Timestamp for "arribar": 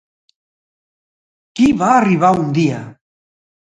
1.99-2.33